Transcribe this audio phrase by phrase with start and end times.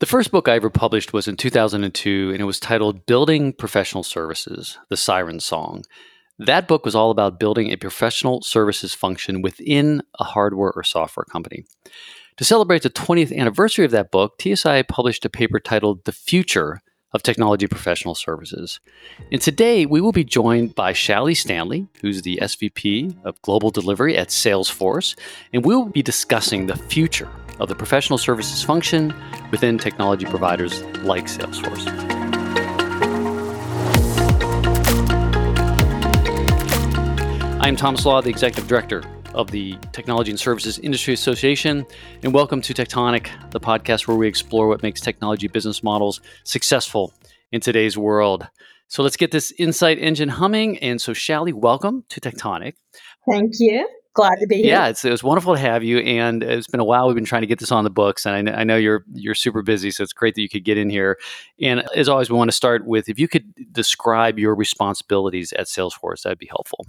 [0.00, 4.04] The first book I ever published was in 2002, and it was titled Building Professional
[4.04, 5.82] Services The Siren Song.
[6.38, 11.24] That book was all about building a professional services function within a hardware or software
[11.24, 11.64] company.
[12.36, 16.80] To celebrate the 20th anniversary of that book, TSI published a paper titled The Future
[17.12, 18.80] of Technology Professional Services.
[19.32, 24.16] And today we will be joined by Shally Stanley, who's the SVP of Global Delivery
[24.16, 25.18] at Salesforce,
[25.52, 27.28] and we will be discussing the future
[27.60, 29.14] of the professional services function
[29.50, 31.86] within technology providers like Salesforce.
[37.60, 39.02] I'm Thomas Lah, the Executive Director
[39.34, 41.86] of the Technology and Services Industry Association,
[42.22, 47.12] and welcome to TECHtonic, the podcast where we explore what makes technology business models successful
[47.52, 48.46] in today's world.
[48.88, 50.78] So let's get this insight engine humming.
[50.78, 52.74] And so, Shally, welcome to TECHtonic.
[53.30, 53.86] Thank you
[54.18, 54.66] glad to be here.
[54.66, 57.06] Yeah, it's, it was wonderful to have you, and it's been a while.
[57.06, 59.04] We've been trying to get this on the books, and I know, I know you're
[59.14, 61.18] you're super busy, so it's great that you could get in here.
[61.60, 65.66] And as always, we want to start with if you could describe your responsibilities at
[65.66, 66.84] Salesforce, that'd be helpful.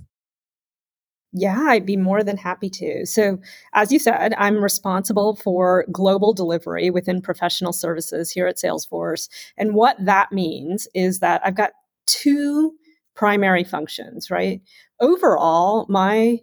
[1.32, 3.06] Yeah, I'd be more than happy to.
[3.06, 3.38] So,
[3.74, 9.30] as you said, I'm responsible for global delivery within professional services here at Salesforce.
[9.56, 11.72] And what that means is that I've got
[12.08, 12.74] two
[13.16, 14.62] primary functions, right?
[15.00, 16.40] Overall, my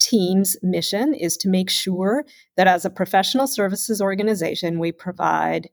[0.00, 2.24] team's mission is to make sure
[2.56, 5.70] that as a professional services organization, we provide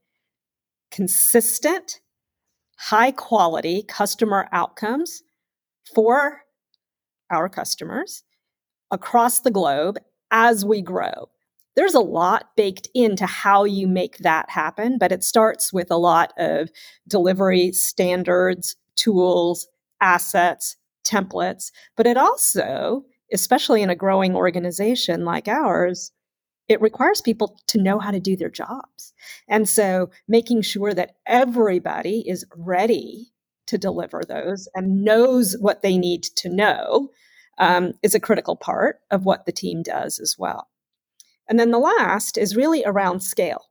[0.92, 2.00] consistent,
[2.78, 5.24] high quality customer outcomes
[5.92, 6.42] for
[7.30, 8.22] our customers
[8.90, 9.98] across the globe
[10.30, 11.28] as we grow.
[11.76, 15.96] There's a lot baked into how you make that happen, but it starts with a
[15.96, 16.70] lot of
[17.08, 19.66] delivery standards, tools,
[20.00, 26.12] assets, templates, but it also especially in a growing organization like ours,
[26.68, 29.12] it requires people to know how to do their jobs.
[29.48, 33.32] And so making sure that everybody is ready
[33.66, 37.10] to deliver those and knows what they need to know
[37.58, 40.68] um, is a critical part of what the team does as well.
[41.48, 43.66] And then the last is really around scale.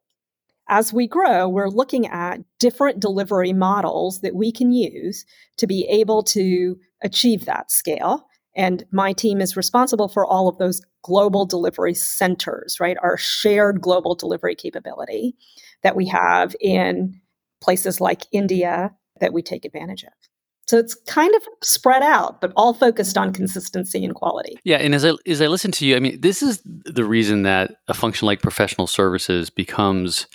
[0.70, 5.26] As we grow, we're looking at different delivery models that we can use
[5.58, 8.28] to be able to achieve that scale.
[8.56, 12.98] And my team is responsible for all of those global delivery centers, right?
[13.02, 15.36] Our shared global delivery capability
[15.82, 17.20] that we have in
[17.60, 20.14] places like India that we take advantage of.
[20.66, 24.58] So it's kind of spread out, but all focused on consistency and quality.
[24.64, 27.44] Yeah, and as I as I listen to you, I mean, this is the reason
[27.44, 30.28] that a function like professional services becomes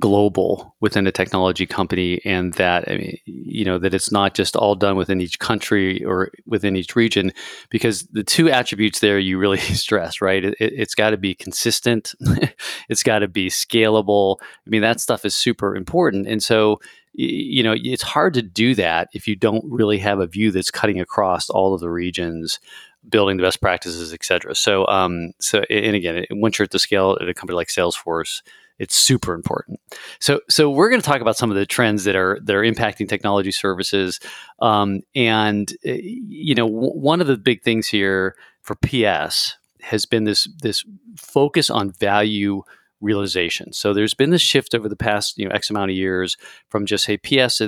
[0.00, 4.56] global within a technology company and that I mean, you know that it's not just
[4.56, 7.32] all done within each country or within each region
[7.70, 10.44] because the two attributes there you really stress right?
[10.44, 12.14] It, has got to be consistent
[12.88, 14.38] it's got to be scalable.
[14.40, 16.26] I mean that stuff is super important.
[16.26, 16.80] And so
[17.14, 20.70] you know it's hard to do that if you don't really have a view that's
[20.70, 22.60] cutting across all of the regions
[23.08, 26.78] building the best practices et cetera so um so and again once you're at the
[26.78, 28.42] scale at a company like salesforce
[28.78, 29.78] it's super important.
[30.18, 32.62] So, so we're going to talk about some of the trends that are that are
[32.62, 34.18] impacting technology services,
[34.60, 40.06] um, and uh, you know, w- one of the big things here for PS has
[40.06, 40.84] been this this
[41.16, 42.62] focus on value
[43.00, 43.72] realization.
[43.72, 46.36] So there's been this shift over the past you know X amount of years
[46.68, 47.60] from just hey PS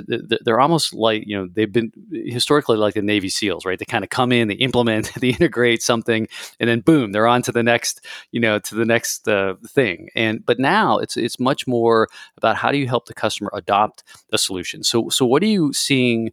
[0.43, 4.03] they're almost like you know they've been historically like the Navy SEALs right they kind
[4.03, 6.27] of come in they implement they integrate something
[6.59, 10.09] and then boom they're on to the next you know to the next uh, thing
[10.15, 12.07] and but now it's it's much more
[12.37, 14.83] about how do you help the customer adopt a solution.
[14.83, 16.31] So so what are you seeing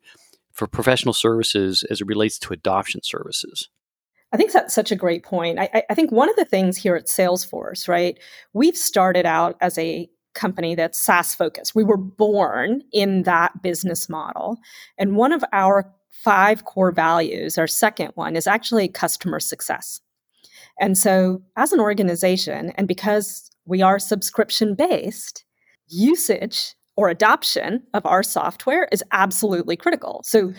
[0.53, 3.69] for professional services as it relates to adoption services?
[4.35, 5.61] I think that's such a great point.
[5.61, 8.19] I, I, think one of the things here at Salesforce, right,
[8.53, 11.77] we've started out as a company that's SaaS focused.
[11.77, 14.59] We were born in that business model.
[14.99, 20.01] And one of our five core values, our second one, is actually customer success.
[20.81, 25.45] And so, as an organization, and because we are subscription based,
[25.87, 30.23] usage or adoption of our software is absolutely critical.
[30.25, 30.53] So,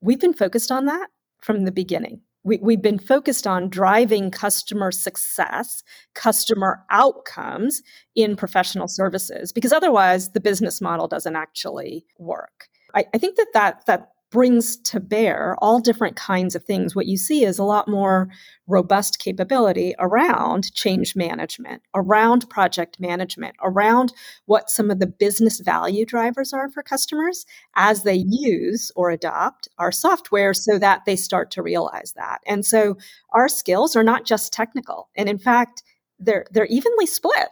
[0.00, 1.08] we've been focused on that
[1.40, 5.82] from the beginning we, we've been focused on driving customer success,
[6.14, 7.82] customer outcomes
[8.14, 12.68] in professional services, because otherwise the business model doesn't actually work.
[12.94, 16.94] I, I think that, that that brings to bear all different kinds of things.
[16.94, 18.28] What you see is a lot more
[18.68, 24.12] robust capability around change management, around project management, around
[24.46, 27.44] what some of the business value drivers are for customers
[27.74, 32.40] as they use or adopt our software so that they start to realize that.
[32.46, 32.96] And so
[33.30, 35.08] our skills are not just technical.
[35.16, 35.82] And in fact,
[36.20, 37.48] they're they're evenly split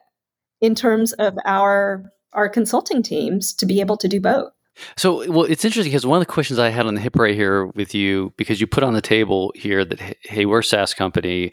[0.60, 4.52] in terms of our our consulting teams to be able to do both.
[4.96, 7.34] So, well, it's interesting because one of the questions I had on the hip right
[7.34, 10.94] here with you, because you put on the table here that, hey, we're a SaaS
[10.94, 11.52] company.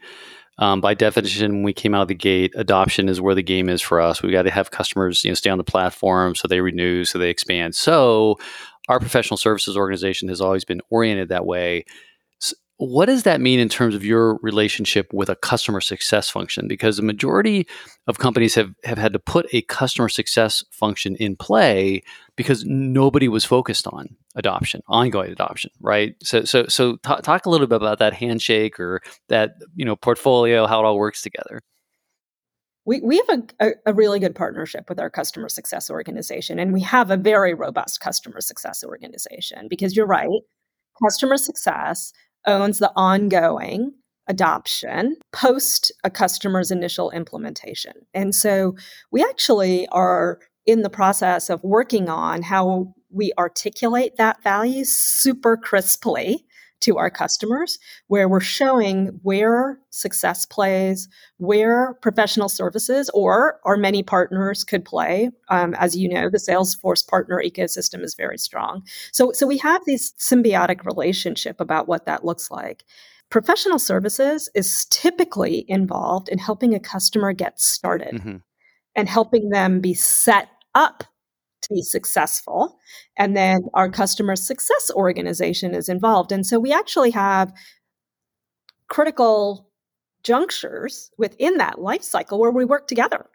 [0.58, 3.68] Um, by definition, when we came out of the gate, adoption is where the game
[3.68, 4.24] is for us.
[4.24, 7.20] We got to have customers, you know, stay on the platform so they renew, so
[7.20, 7.76] they expand.
[7.76, 8.38] So,
[8.88, 11.86] our professional services organization has always been oriented that way.
[12.78, 16.68] What does that mean in terms of your relationship with a customer success function?
[16.68, 17.68] Because the majority
[18.06, 22.04] of companies have, have had to put a customer success function in play
[22.36, 26.16] because nobody was focused on adoption, ongoing adoption, right?
[26.22, 29.96] So, so, so t- talk a little bit about that handshake or that you know
[29.96, 31.62] portfolio, how it all works together.
[32.88, 36.74] We, we have a, a, a really good partnership with our customer success organization, and
[36.74, 40.28] we have a very robust customer success organization because you're right,
[41.02, 42.12] customer success
[42.48, 43.94] owns the ongoing
[44.28, 47.94] adoption post a customer's initial implementation.
[48.14, 48.76] And so
[49.12, 55.56] we actually are in the process of working on how we articulate that value super
[55.58, 56.46] crisply
[56.86, 64.04] to our customers, where we're showing where success plays, where professional services or our many
[64.04, 65.30] partners could play.
[65.50, 68.84] Um, as you know, the Salesforce partner ecosystem is very strong.
[69.12, 72.84] So, so we have this symbiotic relationship about what that looks like.
[73.32, 78.38] Professional services is typically involved in helping a customer get started mm-hmm.
[78.96, 81.04] and helping them be set up
[81.66, 82.80] to be successful.
[83.18, 86.32] And then our customer success organization is involved.
[86.32, 87.54] And so we actually have
[88.88, 89.70] critical
[90.24, 93.26] junctures within that life cycle where we work together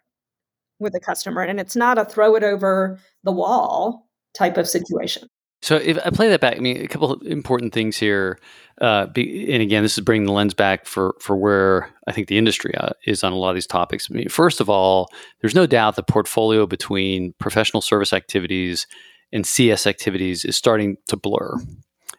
[0.79, 1.41] with the customer.
[1.41, 5.27] And it's not a throw it over the wall type of situation.
[5.61, 8.39] So if I play that back, I mean, a couple of important things here.
[8.79, 12.27] Uh, be, and again, this is bringing the lens back for for where I think
[12.27, 14.07] the industry uh, is on a lot of these topics.
[14.09, 15.09] I mean, first of all,
[15.39, 18.87] there's no doubt the portfolio between professional service activities
[19.31, 21.57] and CS activities is starting to blur.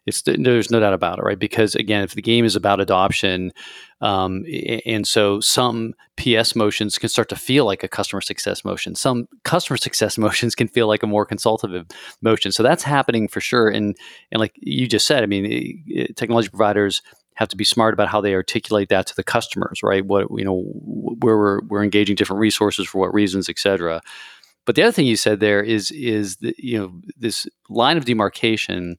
[0.05, 1.39] It's there's no doubt about it, right?
[1.39, 3.53] Because again, if the game is about adoption,
[4.01, 4.45] um,
[4.85, 8.97] and so some PS motions can start to feel like a customer success motion.
[8.97, 11.87] Some customer success motions can feel like a more consultative
[12.21, 12.51] motion.
[12.51, 13.69] So that's happening for sure.
[13.69, 13.97] And
[14.33, 15.85] and like you just said, I mean,
[16.17, 17.01] technology providers
[17.35, 20.05] have to be smart about how they articulate that to the customers, right?
[20.05, 24.01] What you know, where we're we're engaging different resources for what reasons, et cetera.
[24.65, 28.05] But the other thing you said there is is the, you know this line of
[28.05, 28.97] demarcation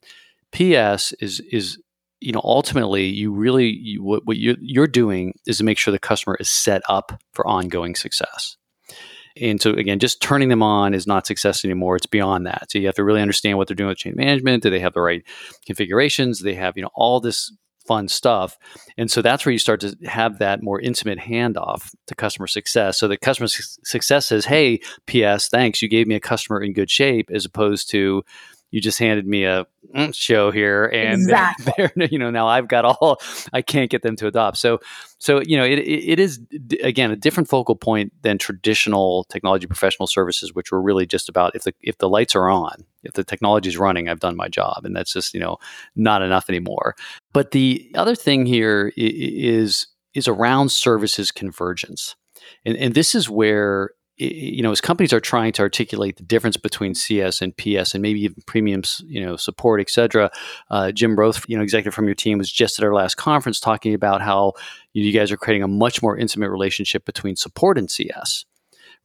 [0.54, 1.80] PS is is
[2.22, 5.92] you know ultimately you really you, what, what you're, you're doing is to make sure
[5.92, 8.58] the customer is set up for ongoing success.
[9.36, 11.96] And so again, just turning them on is not success anymore.
[11.96, 12.68] It's beyond that.
[12.70, 14.62] So you have to really understand what they're doing with change management.
[14.62, 15.24] Do they have the right
[15.66, 16.38] configurations?
[16.38, 17.52] Do they have, you know, all this
[17.86, 18.58] fun stuff.
[18.98, 22.98] And so that's where you start to have that more intimate handoff to customer success.
[22.98, 25.82] So the customer su- success says, Hey, PS, thanks.
[25.82, 28.24] You gave me a customer in good shape, as opposed to,
[28.74, 29.66] you just handed me a
[29.96, 31.74] mm, show here and exactly.
[31.78, 33.20] they're, you know now i've got all
[33.52, 34.58] i can't get them to adopt.
[34.58, 34.80] So
[35.20, 36.40] so you know it, it is
[36.82, 41.56] again a different focal point than traditional technology professional services which were really just about
[41.56, 44.48] if the if the lights are on if the technology is running i've done my
[44.48, 44.86] job.
[44.86, 45.58] And that's just you know
[45.96, 46.96] not enough anymore.
[47.34, 52.16] But the other thing here is is around services convergence.
[52.66, 56.56] And, and this is where you know, as companies are trying to articulate the difference
[56.56, 60.30] between CS and PS, and maybe even premiums, you know, support, et cetera,
[60.70, 63.60] uh, Jim Roth, you know, executive from your team, was just at our last conference
[63.60, 64.54] talking about how
[64.94, 68.46] you guys are creating a much more intimate relationship between support and CS,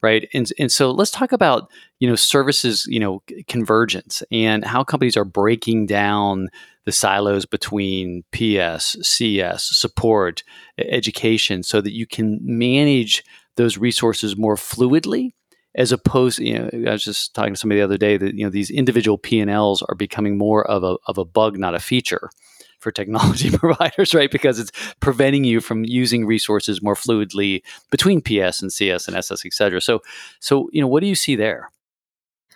[0.03, 0.29] right?
[0.33, 5.17] And and so let's talk about you know services, you know, convergence and how companies
[5.17, 6.49] are breaking down
[6.85, 10.43] the silos between PS, CS, support,
[10.77, 13.23] education, so that you can manage
[13.59, 15.31] those resources more fluidly
[15.75, 18.43] as opposed you know i was just talking to somebody the other day that you
[18.43, 22.29] know these individual p&l's are becoming more of a, of a bug not a feature
[22.79, 24.31] for technology providers right?
[24.31, 27.61] Because it's preventing you from using resources more fluidly
[27.91, 29.81] between ps and cs and ss et cetera.
[29.81, 30.01] So
[30.39, 31.69] so you know what do you see there?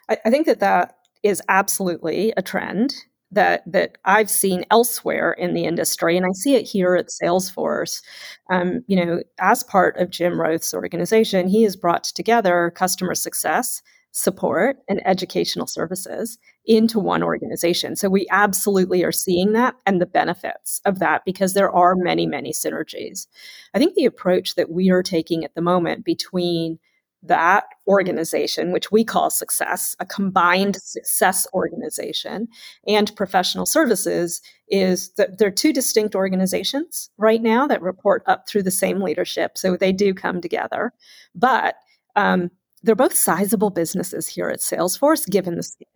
[0.10, 2.96] I, I think that that is absolutely a trend
[3.34, 8.02] that that I've seen elsewhere in the industry, and I see it here at Salesforce.
[8.50, 13.82] Um, you know, as part of Jim Roth's organization, he has brought together customer success,
[14.12, 17.96] support, and educational services into one organization.
[17.96, 22.26] So we absolutely are seeing that and the benefits of that because there are many,
[22.26, 23.28] many synergies.
[23.74, 26.80] I think the approach that we are taking at the moment between
[27.24, 32.48] that organization, which we call success, a combined success organization,
[32.88, 38.64] and professional services is that they're two distinct organizations right now that report up through
[38.64, 39.58] the same leadership.
[39.58, 40.92] So they do come together.
[41.34, 41.76] But
[42.16, 42.52] um,
[42.84, 45.88] they're both sizable businesses here at Salesforce, given the scale.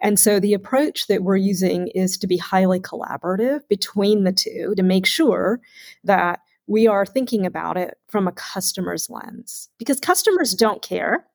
[0.00, 4.74] And so the approach that we're using is to be highly collaborative between the two
[4.76, 5.60] to make sure
[6.04, 6.40] that
[6.72, 11.26] we are thinking about it from a customer's lens because customers don't care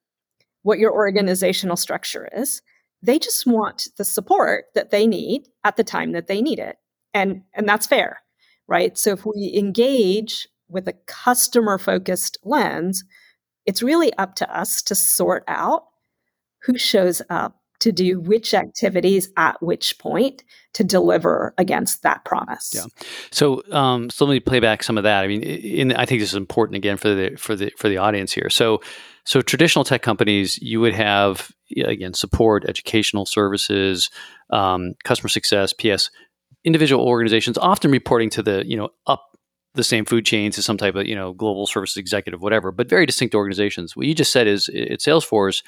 [0.63, 2.63] what your organizational structure is.
[3.03, 6.77] They just want the support that they need at the time that they need it.
[7.13, 8.17] And, and that's fair,
[8.67, 8.97] right?
[8.97, 13.03] So if we engage with a customer focused lens,
[13.67, 15.83] it's really up to us to sort out
[16.63, 20.43] who shows up to do which activities at which point
[20.73, 22.71] to deliver against that promise.
[22.73, 22.85] Yeah.
[23.31, 25.23] So, um, so let me play back some of that.
[25.23, 27.97] I mean, in, I think this is important again for the for the for the
[27.97, 28.49] audience here.
[28.49, 28.81] So,
[29.25, 31.51] so traditional tech companies, you would have
[31.83, 34.09] again support, educational services,
[34.51, 36.09] um, customer success, PS.
[36.63, 39.23] Individual organizations often reporting to the you know up
[39.77, 42.89] the same food chains to some type of you know global services executive, whatever, but
[42.89, 43.95] very distinct organizations.
[43.95, 45.63] What you just said is at Salesforce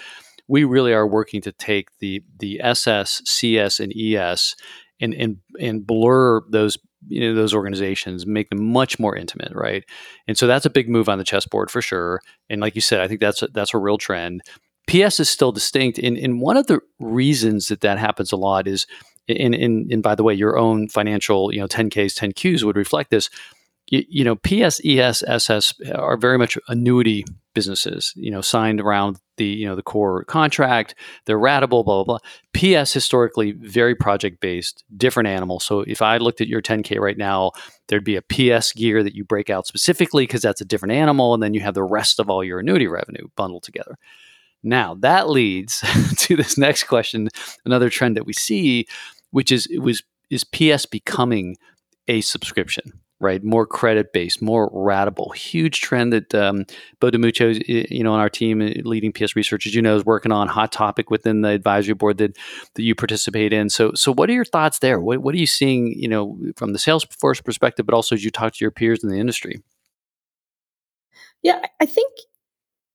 [0.49, 4.55] we really are working to take the the SS, CS, and ES
[4.99, 6.77] and and and blur those
[7.07, 9.85] you know those organizations, make them much more intimate, right?
[10.27, 12.21] And so that's a big move on the chessboard for sure.
[12.49, 14.41] And like you said, I think that's a, that's a real trend.
[14.87, 18.67] PS is still distinct, and, and one of the reasons that that happens a lot
[18.67, 18.87] is,
[19.27, 23.11] in, in, and by the way, your own financial, you know, 10Ks, 10Qs would reflect
[23.11, 23.29] this
[23.89, 29.45] you, you know, PS, SS are very much annuity businesses, you know, signed around the,
[29.45, 30.95] you know, the core contract.
[31.25, 32.19] They're ratable, blah, blah, blah.
[32.53, 35.59] PS historically very project based, different animal.
[35.59, 37.51] So if I looked at your 10K right now,
[37.87, 41.33] there'd be a PS gear that you break out specifically because that's a different animal.
[41.33, 43.95] And then you have the rest of all your annuity revenue bundled together.
[44.61, 45.83] Now that leads
[46.17, 47.29] to this next question,
[47.65, 48.87] another trend that we see,
[49.31, 51.57] which is it was is PS becoming
[52.07, 52.99] a subscription?
[53.19, 53.43] Right?
[53.43, 55.35] More credit based, more ratable.
[55.35, 56.65] Huge trend that um,
[56.99, 60.05] Bo DiMuccio, you know, on our team, uh, leading PS research, as you know, is
[60.05, 62.37] working on hot topic within the advisory board that
[62.75, 63.69] that you participate in.
[63.69, 64.99] So, so what are your thoughts there?
[64.99, 68.31] What, what are you seeing, you know, from the Salesforce perspective, but also as you
[68.31, 69.61] talk to your peers in the industry?
[71.41, 72.13] Yeah, I think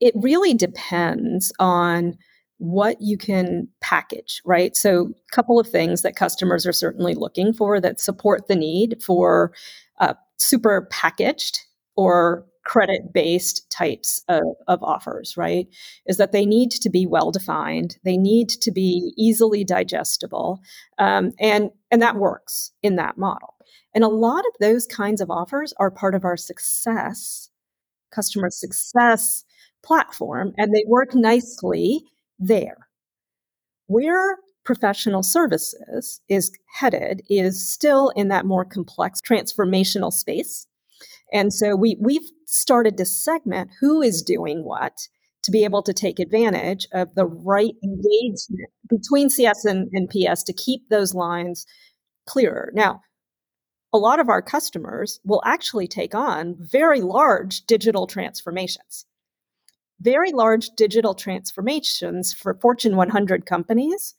[0.00, 2.16] it really depends on
[2.58, 4.76] what you can package, right?
[4.76, 9.02] So, a couple of things that customers are certainly looking for that support the need
[9.02, 9.52] for
[10.00, 11.60] uh, super packaged
[11.96, 15.66] or credit based types of, of, offers, right?
[16.06, 20.60] Is that they need to be well defined, they need to be easily digestible,
[20.98, 23.54] um, and and that works in that model.
[23.94, 27.50] And a lot of those kinds of offers are part of our success,
[28.10, 29.44] customer success
[29.84, 32.02] platform, and they work nicely
[32.38, 32.88] there.
[33.86, 40.66] Where professional services is headed is still in that more complex transformational space.
[41.32, 45.08] And so we, we've started to segment who is doing what
[45.42, 50.42] to be able to take advantage of the right engagement between CS and, and PS
[50.44, 51.66] to keep those lines
[52.26, 52.70] clearer.
[52.74, 53.02] Now,
[53.92, 59.04] a lot of our customers will actually take on very large digital transformations.
[60.00, 64.14] Very large digital transformations for Fortune 100 companies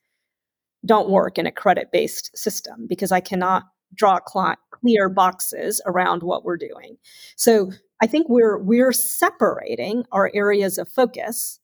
[0.86, 3.64] don't work in a credit based system because I cannot
[3.94, 6.98] draw clear boxes around what we're doing.
[7.36, 11.60] So I think we're we're separating our areas of focus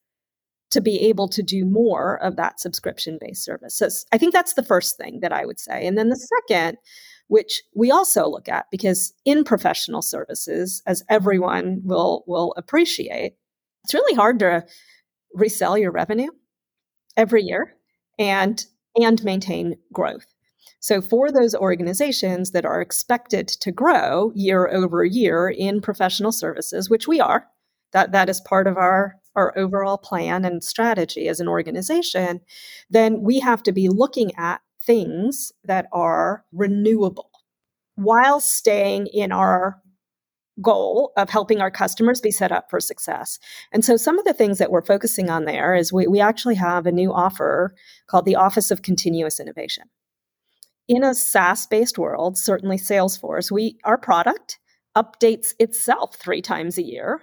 [0.72, 4.06] to be able to do more of that subscription based services.
[4.12, 5.86] I think that's the first thing that I would say.
[5.86, 6.78] And then the second,
[7.28, 13.34] which we also look at because in professional services, as everyone will will appreciate,
[13.84, 14.66] it's really hard to
[15.34, 16.30] resell your revenue
[17.18, 17.76] every year.
[18.18, 18.64] And
[18.96, 20.26] and maintain growth.
[20.80, 26.90] So, for those organizations that are expected to grow year over year in professional services,
[26.90, 27.48] which we are,
[27.92, 32.42] that, that is part of our, our overall plan and strategy as an organization,
[32.90, 37.30] then we have to be looking at things that are renewable
[37.96, 39.80] while staying in our
[40.62, 43.40] goal of helping our customers be set up for success.
[43.72, 46.56] And so some of the things that we're focusing on there is we, we actually
[46.56, 47.74] have a new offer
[48.08, 49.86] called the Office of Continuous Innovation.
[50.88, 54.60] In a SaaS-based world, certainly Salesforce, we our product
[54.98, 57.22] updates itself three times a year.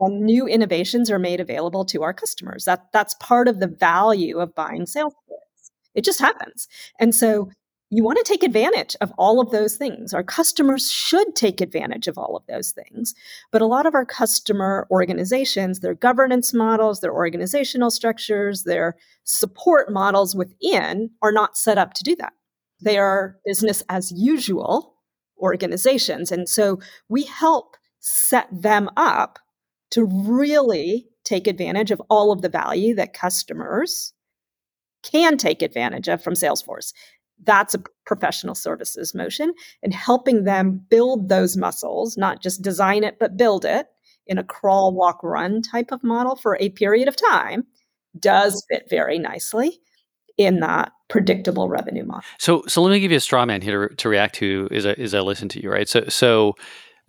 [0.00, 2.64] And new innovations are made available to our customers.
[2.66, 5.72] That that's part of the value of buying Salesforce.
[5.94, 6.68] It just happens.
[7.00, 7.50] And so
[7.90, 10.12] you want to take advantage of all of those things.
[10.12, 13.14] Our customers should take advantage of all of those things.
[13.50, 19.90] But a lot of our customer organizations, their governance models, their organizational structures, their support
[19.90, 22.34] models within are not set up to do that.
[22.80, 24.94] They are business as usual
[25.38, 26.30] organizations.
[26.30, 29.38] And so we help set them up
[29.92, 34.12] to really take advantage of all of the value that customers
[35.02, 36.92] can take advantage of from Salesforce.
[37.44, 39.52] That's a professional services motion
[39.82, 43.86] and helping them build those muscles, not just design it, but build it
[44.26, 47.64] in a crawl, walk, run type of model for a period of time
[48.18, 49.80] does fit very nicely
[50.36, 52.22] in that predictable revenue model.
[52.38, 54.86] So, so let me give you a straw man here to, to react to as
[54.86, 55.88] I, as I listen to you, right?
[55.88, 56.54] So, so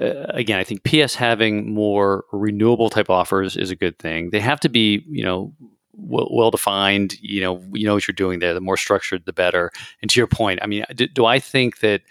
[0.02, 4.30] uh, again, I think PS having more renewable type offers is a good thing.
[4.32, 5.54] They have to be, you know,
[6.02, 7.16] well, well, defined.
[7.22, 8.54] You know, you know what you're doing there.
[8.54, 9.72] The more structured, the better.
[10.02, 12.02] And to your point, I mean, do, do I think that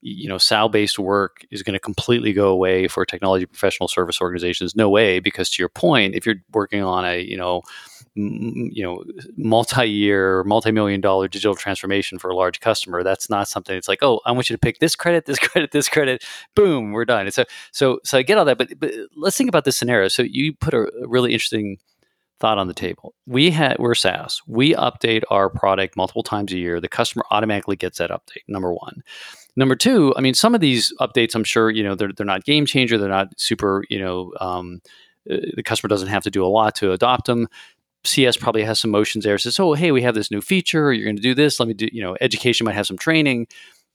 [0.00, 4.20] you know SAL based work is going to completely go away for technology professional service
[4.20, 4.76] organizations?
[4.76, 7.62] No way, because to your point, if you're working on a you know
[8.18, 9.04] you know
[9.36, 14.20] multi-year multi-million dollar digital transformation for a large customer that's not something it's like oh
[14.26, 16.24] i want you to pick this credit this credit this credit
[16.56, 19.48] boom we're done and so so so i get all that but but let's think
[19.48, 21.78] about this scenario so you put a really interesting
[22.40, 23.14] thought on the table.
[23.26, 24.40] We had we're SaaS.
[24.46, 26.80] We update our product multiple times a year.
[26.80, 28.42] The customer automatically gets that update.
[28.46, 29.02] Number one.
[29.56, 32.44] Number two, I mean, some of these updates, I'm sure you know they're they're not
[32.44, 32.96] game changer.
[32.96, 33.84] They're not super.
[33.88, 34.80] You know, um,
[35.30, 37.48] uh, the customer doesn't have to do a lot to adopt them.
[38.04, 39.36] CS probably has some motions there.
[39.36, 40.92] Says, oh, hey, we have this new feature.
[40.92, 41.58] You're going to do this.
[41.58, 41.88] Let me do.
[41.92, 43.48] You know, education might have some training,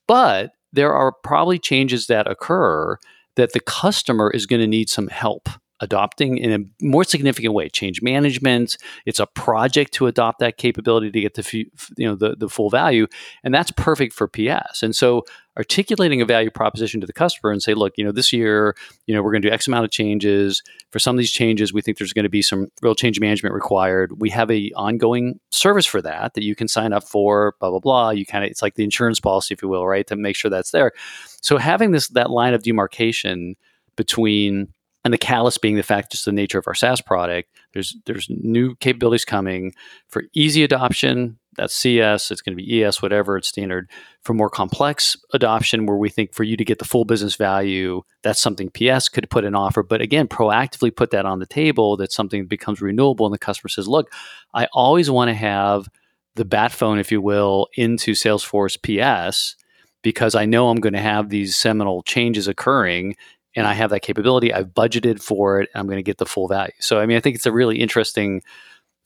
[0.08, 2.98] but there are probably changes that occur
[3.36, 5.50] that the customer is going to need some help
[5.84, 8.78] adopting in a more significant way change management.
[9.06, 11.66] It's a project to adopt that capability to get the
[11.98, 13.06] you know the, the full value
[13.44, 15.26] and that's perfect for ps and so
[15.58, 18.76] articulating a value proposition to the customer and say look you know this year
[19.06, 20.64] you know we're going to do x amount of changes.
[20.92, 23.54] For some of these changes we think there's going to be some real change management
[23.54, 24.22] required.
[24.22, 27.80] We have a ongoing service for that that you can sign up for blah blah
[27.80, 28.10] blah.
[28.12, 30.50] You kind of it's like the insurance policy if you will right to make sure
[30.50, 30.94] that's there.
[31.42, 33.56] So having this that line of demarcation
[33.96, 34.70] between
[35.04, 37.50] and the callus being the fact just the nature of our SaaS product.
[37.74, 39.74] There's there's new capabilities coming
[40.08, 41.40] for easy adoption.
[41.56, 42.32] That's CS.
[42.32, 43.90] It's going to be ES, whatever it's standard.
[44.24, 48.02] For more complex adoption, where we think for you to get the full business value,
[48.24, 49.84] that's something PS could put an offer.
[49.84, 51.96] But again, proactively put that on the table.
[51.96, 54.12] That's something that becomes renewable, and the customer says, "Look,
[54.54, 55.90] I always want to have
[56.36, 59.56] the bat phone, if you will, into Salesforce PS."
[60.04, 63.16] because I know I'm going to have these seminal changes occurring
[63.56, 64.54] and I have that capability.
[64.54, 65.70] I've budgeted for it.
[65.76, 66.74] I'm going to get the full value.
[66.80, 68.42] So, I mean, I think it's a really interesting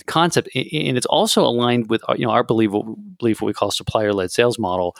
[0.06, 2.72] concept, and it's also aligned with uh, you know our belief
[3.18, 4.96] belief what we call supplier led sales model,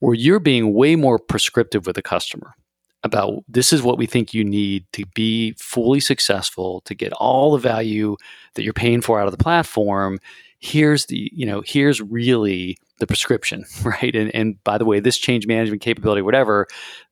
[0.00, 2.54] where you're being way more prescriptive with the customer
[3.02, 7.52] about this is what we think you need to be fully successful to get all
[7.52, 8.16] the value
[8.54, 10.18] that you're paying for out of the platform
[10.60, 15.16] here's the you know here's really the prescription right and and by the way this
[15.16, 16.66] change management capability whatever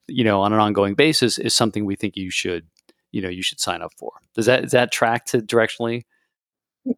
[0.09, 2.67] you know on an ongoing basis is something we think you should
[3.11, 6.03] you know you should sign up for does that does that track to directionally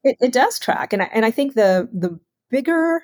[0.04, 2.19] it, it does track and I, and I think the the
[2.50, 3.02] bigger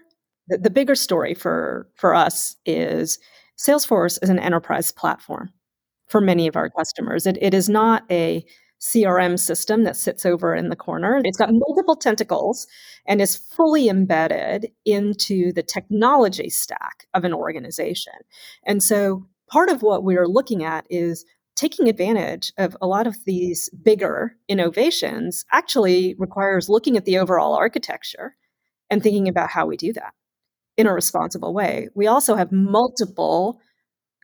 [0.47, 3.19] the, the bigger story for for us is
[3.57, 5.49] salesforce is an enterprise platform
[6.07, 8.45] for many of our customers it, it is not a
[8.79, 11.19] CRM system that sits over in the corner.
[11.23, 12.67] It's got multiple tentacles
[13.07, 18.13] and is fully embedded into the technology stack of an organization.
[18.65, 23.23] And so part of what we're looking at is taking advantage of a lot of
[23.25, 28.35] these bigger innovations actually requires looking at the overall architecture
[28.89, 30.13] and thinking about how we do that
[30.77, 31.89] in a responsible way.
[31.95, 33.59] We also have multiple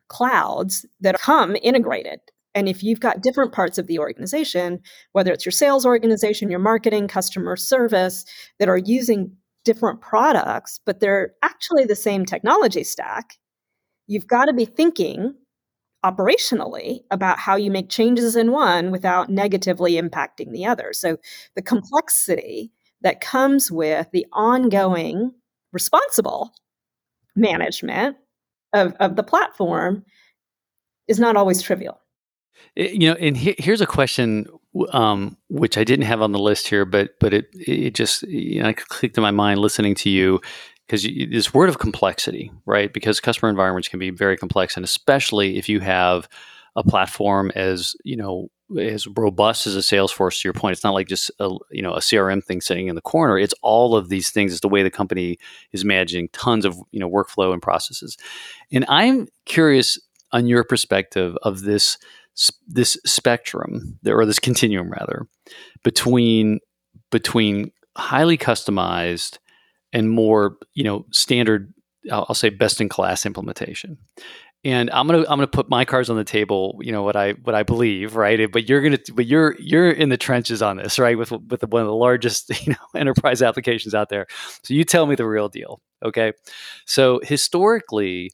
[0.10, 2.20] clouds that come integrated
[2.56, 4.80] and if you've got different parts of the organization,
[5.14, 8.26] whether it's your sales organization, your marketing, customer service,
[8.60, 13.38] that are using different products, but they're actually the same technology stack,
[14.08, 15.36] you've got to be thinking
[16.04, 20.92] operationally about how you make changes in one without negatively impacting the other.
[20.92, 21.18] So
[21.56, 25.32] the complexity that comes with the ongoing
[25.72, 26.54] responsible
[27.36, 28.18] management
[28.74, 30.04] of, of the platform
[31.08, 32.00] is not always trivial.
[32.78, 34.46] Eh, you know, and he, here's a question
[34.92, 38.62] um, which I didn't have on the list here, but but it it just you
[38.62, 40.42] know, I clicked in my mind listening to you
[40.88, 42.92] because this word of complexity, right?
[42.94, 46.28] Because customer environments can be very complex, and especially if you have
[46.76, 50.42] a platform as you know as robust as a Salesforce.
[50.42, 52.96] To your point, it's not like just a you know a CRM thing sitting in
[52.96, 53.38] the corner.
[53.38, 54.52] It's all of these things.
[54.52, 55.38] It's the way the company
[55.72, 58.18] is managing tons of you know workflow and processes.
[58.72, 60.00] And I'm curious
[60.32, 61.98] on your perspective of this
[62.68, 65.28] this spectrum or this continuum rather
[65.84, 66.60] between
[67.12, 69.38] between highly customized
[69.94, 71.74] and more you know standard
[72.12, 73.98] I'll, I'll say best in class implementation
[74.66, 76.80] and I'm gonna I'm gonna put my cards on the table.
[76.82, 78.50] You know what I what I believe, right?
[78.52, 81.18] But you're gonna but you're you're in the trenches on this, right?
[81.18, 84.26] With with one of the largest you know enterprise applications out there.
[84.64, 86.32] So you tell me the real deal, okay?
[86.86, 88.32] So historically,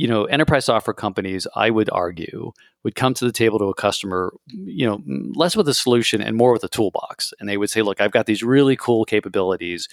[0.00, 2.52] you know, enterprise software companies, I would argue,
[2.84, 5.02] would come to the table to a customer, you know,
[5.34, 8.10] less with a solution and more with a toolbox, and they would say, "Look, I've
[8.10, 9.88] got these really cool capabilities."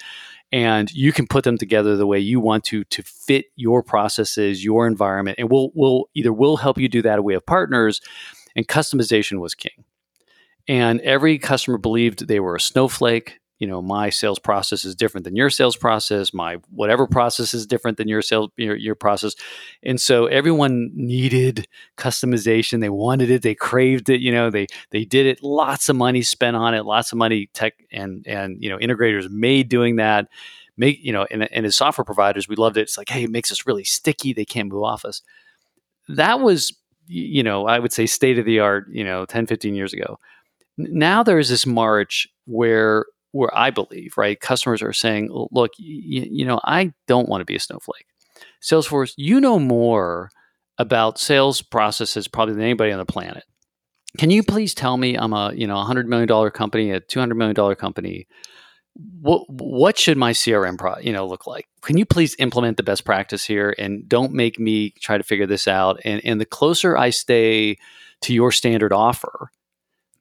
[0.53, 4.63] and you can put them together the way you want to to fit your processes
[4.63, 7.99] your environment and we'll we'll either we'll help you do that we have partners.
[8.55, 9.83] And customization was king.
[10.67, 15.23] And every customer believed they were a snowflake you know my sales process is different
[15.23, 19.35] than your sales process my whatever process is different than your sales your, your process.
[19.83, 21.67] And so everyone needed
[21.97, 25.43] customization they wanted it they craved it you know they they did it.
[25.43, 29.29] Lots of money spent on it lots of money tech and and you know integrators
[29.29, 30.27] made doing that.
[30.77, 32.81] Make you know and, and as software providers we loved it.
[32.81, 35.21] It's like hey it makes us really sticky they can't move off us.
[36.09, 36.73] That was
[37.09, 40.19] you know i would say state of the art you know 10 15 years ago.
[40.77, 46.45] Now there is this march where where I believe, right, customers are saying, look, you
[46.45, 48.05] know, I don't want to be a snowflake.
[48.61, 50.29] Salesforce, you know more
[50.77, 53.43] about sales processes probably than anybody on the planet.
[54.17, 57.75] Can you please tell me I'm a, you know, $100 million company, a $200 million
[57.75, 58.27] company.
[59.21, 61.67] What, what should my CRM pro, you know, look like?
[61.83, 65.45] Can you please implement the best practice here and don't make me try to figure
[65.45, 65.99] this out?
[66.03, 67.77] And, and the closer I stay
[68.21, 69.51] to your standard offer,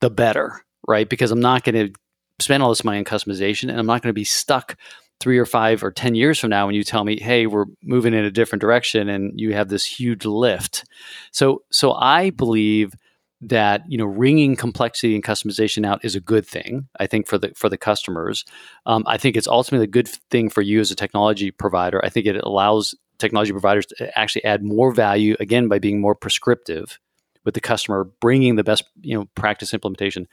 [0.01, 1.09] the better, right?
[1.09, 1.99] Because I'm not going to
[2.38, 4.77] spend all this money on customization and I'm not going to be stuck
[5.20, 8.12] three or five or 10 years from now when you tell me, hey, we're moving
[8.12, 10.85] in a different direction and you have this huge lift.
[11.33, 12.94] So, so I believe
[13.42, 17.37] that you know wringing complexity and customization out is a good thing i think for
[17.37, 18.44] the for the customers.
[18.87, 22.03] Um, i think it's ultimately a good thing for you as a technology provider.
[22.05, 26.14] I think it allows technology providers to actually add more value again by being more
[26.14, 26.99] prescriptive
[27.44, 30.29] with the customer bringing the best you know practice implementation.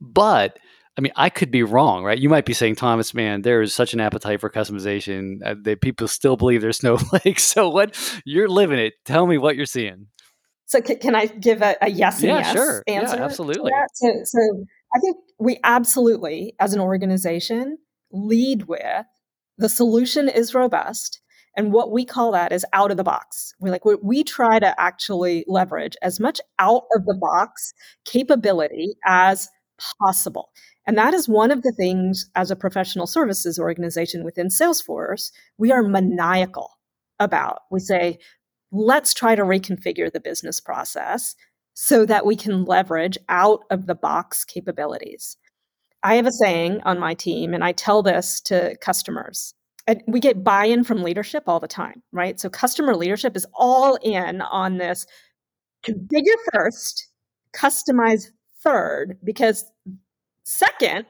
[0.00, 0.58] But
[0.96, 2.18] I mean, I could be wrong, right?
[2.18, 5.80] You might be saying, Thomas, man, there is such an appetite for customization uh, that
[5.80, 7.42] people still believe there's snowflakes.
[7.42, 8.94] so, what you're living it?
[9.04, 10.06] Tell me what you're seeing.
[10.66, 12.84] So, c- can I give a, a yes and yeah, yes sure.
[12.86, 13.16] answer?
[13.16, 13.72] Yeah, absolutely.
[13.94, 17.78] So, so, I think we absolutely, as an organization,
[18.12, 19.06] lead with
[19.58, 21.20] the solution is robust.
[21.56, 23.54] And what we call that is out of the box.
[23.60, 27.72] We like we, we try to actually leverage as much out of the box
[28.04, 29.48] capability as
[30.00, 30.50] possible.
[30.86, 35.72] And that is one of the things as a professional services organization within Salesforce, we
[35.72, 36.70] are maniacal
[37.18, 37.60] about.
[37.70, 38.18] We say,
[38.70, 41.34] let's try to reconfigure the business process
[41.74, 45.36] so that we can leverage out of the box capabilities.
[46.02, 49.54] I have a saying on my team, and I tell this to customers.
[49.86, 52.38] And we get buy in from leadership all the time, right?
[52.38, 55.06] So, customer leadership is all in on this
[55.84, 57.08] configure first,
[57.54, 58.26] customize
[58.64, 59.70] third, because
[60.44, 61.06] Second,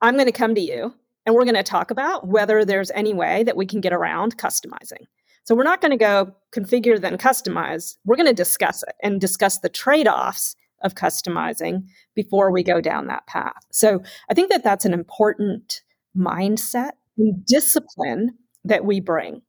[0.00, 3.14] I'm going to come to you and we're going to talk about whether there's any
[3.14, 5.06] way that we can get around customizing.
[5.44, 7.96] So we're not going to go configure then customize.
[8.04, 13.06] We're going to discuss it and discuss the trade-offs of customizing before we go down
[13.06, 13.62] that path.
[13.70, 15.82] So I think that that's an important
[16.16, 19.42] mindset and discipline that we bring.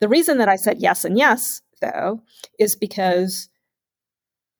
[0.00, 2.22] The reason that I said yes and yes though
[2.58, 3.48] is because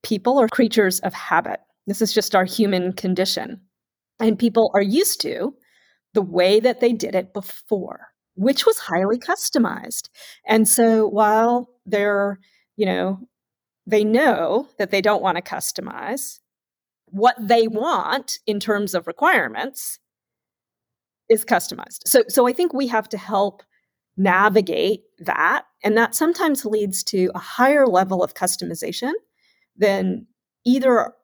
[0.02, 1.60] people are creatures of habit.
[1.88, 3.62] This is just our human condition.
[4.20, 5.54] And people are used to
[6.12, 10.10] the way that they did it before, which was highly customized.
[10.46, 12.40] And so while they're,
[12.76, 13.20] you know,
[13.86, 16.40] they know that they don't want to customize,
[17.06, 19.98] what they want in terms of requirements
[21.30, 22.06] is customized.
[22.06, 23.62] So so I think we have to help
[24.18, 29.12] navigate that and that sometimes leads to a higher level of customization
[29.76, 30.26] than
[30.66, 31.14] either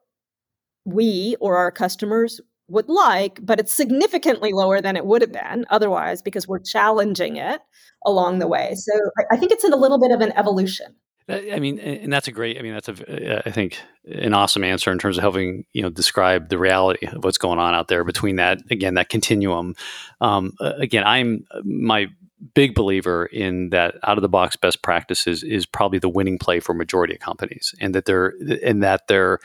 [0.84, 5.66] we or our customers would like, but it's significantly lower than it would have been
[5.70, 7.60] otherwise because we're challenging it
[8.06, 8.74] along the way.
[8.74, 8.92] So
[9.30, 10.94] I, think it's in a little bit of an evolution.
[11.28, 12.58] Uh, I mean, and that's a great.
[12.58, 13.36] I mean, that's a.
[13.38, 17.06] Uh, I think an awesome answer in terms of helping you know describe the reality
[17.06, 19.74] of what's going on out there between that again that continuum.
[20.20, 22.08] Um, again, I'm my
[22.52, 26.60] big believer in that out of the box best practices is probably the winning play
[26.60, 29.38] for majority of companies, and that they're and that they're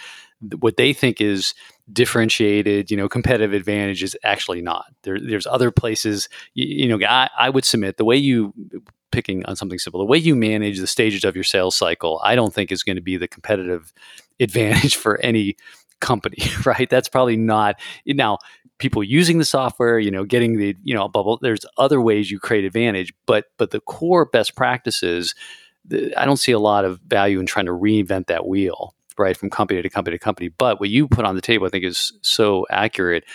[0.60, 1.54] what they think is
[1.92, 4.86] differentiated, you know, competitive advantage is actually not.
[5.04, 8.54] There, there's other places, you, you know, I, I would submit the way you
[9.12, 12.36] picking on something simple, the way you manage the stages of your sales cycle, I
[12.36, 13.94] don't think is going to be the competitive
[14.40, 15.58] advantage for any
[16.00, 16.90] company, right?
[16.90, 18.38] That's probably not now
[18.78, 21.38] people using the software, you know, getting the, you know, bubble.
[21.42, 25.36] There's other ways you create advantage, but but the core best practices
[26.18, 29.50] I don't see a lot of value in trying to reinvent that wheel, right, from
[29.50, 30.50] company to company to company.
[30.50, 33.26] But what you put on the table, I think, is so accurate,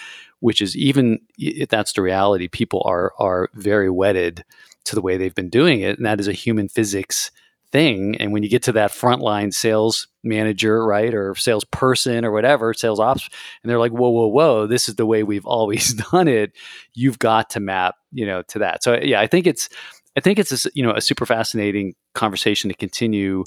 [0.41, 4.45] which is even if that's the reality, people are are very wedded
[4.85, 7.31] to the way they've been doing it, and that is a human physics
[7.75, 8.17] thing.
[8.21, 13.01] And when you get to that frontline sales manager, right, or salesperson or whatever, sales
[13.01, 13.29] ops,
[13.63, 16.53] and they're like, whoa, whoa, whoa, this is the way we've always done it.
[16.95, 18.85] You've got to map, you know, to that.
[18.85, 19.69] So yeah, I think it's,
[20.17, 23.43] I think it's a, you know a super fascinating conversation to continue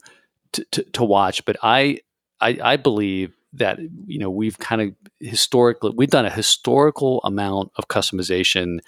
[0.52, 1.46] to, to, to watch.
[1.46, 2.00] But I,
[2.42, 7.72] I, I believe that you know we've kind of historically we've done a historical amount
[7.78, 8.80] of customization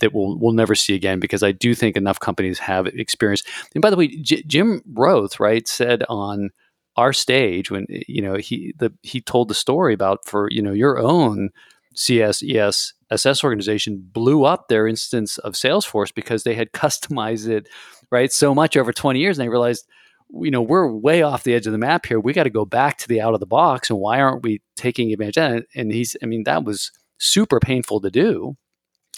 [0.00, 3.46] that we'll we'll never see again because I do think enough companies have experienced.
[3.74, 6.50] And by the way, J- Jim Roth, right, said on
[6.96, 10.72] our stage when you know he the he told the story about for you know
[10.72, 11.50] your own
[11.94, 17.68] CSES SS organization blew up their instance of Salesforce because they had customized it
[18.10, 19.86] right so much over 20 years and they realized
[20.30, 22.64] you know we're way off the edge of the map here we got to go
[22.64, 25.64] back to the out of the box and why aren't we taking advantage of that
[25.74, 28.56] and he's i mean that was super painful to do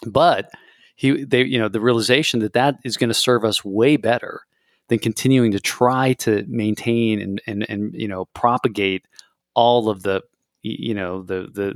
[0.07, 0.51] but
[0.97, 4.43] he they you know the realization that that is going to serve us way better
[4.89, 9.07] than continuing to try to maintain and and and you know propagate
[9.55, 10.23] all of the
[10.63, 11.75] you know the the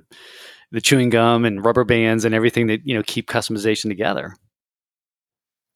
[0.73, 4.37] the chewing gum and rubber bands and everything that you know keep customization together.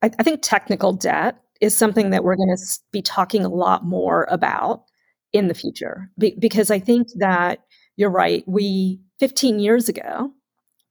[0.00, 4.26] I think technical debt is something that we're going to be talking a lot more
[4.30, 4.84] about
[5.32, 7.60] in the future be, because I think that
[7.96, 8.44] you're right.
[8.46, 10.32] We 15 years ago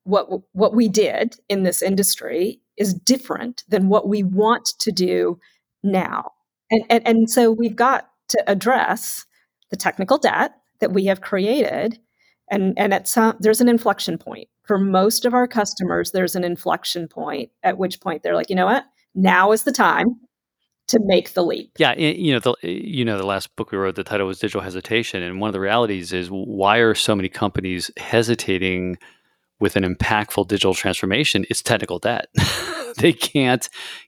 [0.03, 5.39] what what we did in this industry is different than what we want to do
[5.83, 6.31] now.
[6.69, 9.25] And, and, and so we've got to address
[9.69, 11.99] the technical debt that we have created.
[12.49, 14.47] And, and at some, there's an inflection point.
[14.63, 18.55] For most of our customers, there's an inflection point at which point they're like, you
[18.55, 18.85] know what?
[19.15, 20.05] Now is the time
[20.87, 21.71] to make the leap.
[21.77, 24.61] Yeah, you know, the you know the last book we wrote, the title was Digital
[24.61, 28.97] Hesitation, and one of the realities is why are so many companies hesitating
[29.59, 32.27] with an impactful digital transformation It's technical debt.
[32.97, 33.67] they can't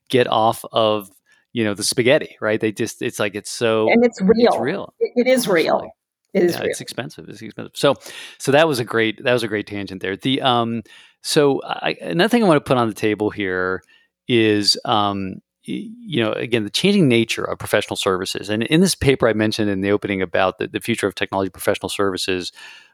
[0.09, 1.09] get off of
[1.51, 2.59] you know the spaghetti, right?
[2.59, 4.33] They just it's like it's so and it's real.
[4.37, 4.93] It's real.
[4.99, 5.89] it, it is real.
[6.33, 6.69] It is yeah, real.
[6.69, 7.27] It's expensive.
[7.27, 7.73] It's expensive.
[7.75, 7.95] So
[8.37, 10.15] so that was a great that was a great tangent there.
[10.15, 10.83] The um
[11.21, 13.83] so I, another thing I want to put on the table here
[14.27, 18.49] is um you know, again, the changing nature of professional services.
[18.49, 21.49] And in this paper I mentioned in the opening about the, the future of technology
[21.49, 22.51] professional services,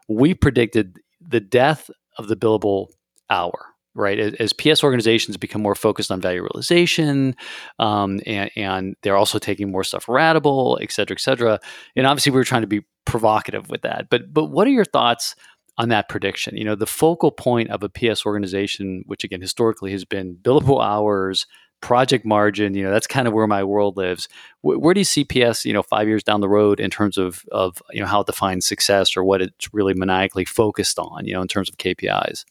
[0.08, 2.88] we predicted the death of the billable
[3.30, 4.20] hour right?
[4.20, 7.34] As, as, ps organizations become more focused on value realization
[7.80, 11.60] um, and, and, they're also taking more stuff ratable et cetera et cetera.
[11.96, 14.08] And obviously we were trying to be provocative with that.
[14.10, 15.36] But but what are your thoughts
[15.78, 16.58] on that prediction?
[16.58, 20.84] You know the focal point of a ps organization which again historically has been billable
[20.86, 21.48] hours
[21.82, 24.28] project margin you know that's kind of where my world lives.
[24.62, 27.18] Where, where do you see ps you know five years down the road in terms
[27.18, 31.26] of of you know how it defines success or what it's really maniacally focused on
[31.26, 32.44] you know in terms of kpis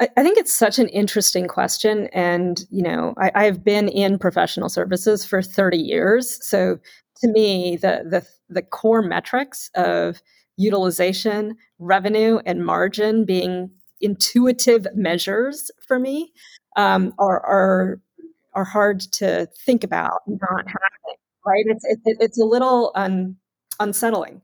[0.00, 4.18] I, I think it's such an interesting question and you know I, i've been in
[4.18, 6.78] professional services for 30 years so
[7.16, 10.22] to me the the the core metrics of
[10.56, 16.32] utilization revenue and margin being intuitive measures for me
[16.76, 18.00] um, are, are
[18.54, 21.64] are hard to think about not happening, right?
[21.66, 23.36] It's it, it's a little un,
[23.80, 24.42] unsettling.